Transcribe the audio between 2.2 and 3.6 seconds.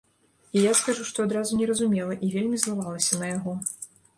і вельмі злавалася на яго.